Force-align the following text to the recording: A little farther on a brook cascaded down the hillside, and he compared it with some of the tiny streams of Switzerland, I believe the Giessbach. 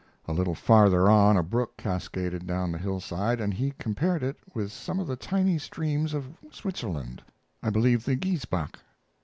A 0.27 0.33
little 0.33 0.55
farther 0.55 1.07
on 1.11 1.37
a 1.37 1.43
brook 1.43 1.77
cascaded 1.77 2.47
down 2.47 2.71
the 2.71 2.79
hillside, 2.79 3.39
and 3.39 3.53
he 3.53 3.69
compared 3.77 4.23
it 4.23 4.35
with 4.55 4.71
some 4.71 4.99
of 4.99 5.05
the 5.05 5.15
tiny 5.15 5.59
streams 5.59 6.15
of 6.15 6.35
Switzerland, 6.49 7.21
I 7.61 7.69
believe 7.69 8.05
the 8.05 8.15
Giessbach. 8.17 8.79